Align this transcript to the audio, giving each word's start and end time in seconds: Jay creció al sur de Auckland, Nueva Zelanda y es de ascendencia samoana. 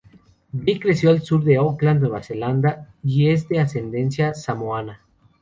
Jay 0.51 0.79
creció 0.79 1.11
al 1.11 1.21
sur 1.21 1.43
de 1.43 1.57
Auckland, 1.57 2.01
Nueva 2.01 2.23
Zelanda 2.23 2.89
y 3.03 3.27
es 3.29 3.47
de 3.47 3.59
ascendencia 3.59 4.33
samoana. 4.33 4.99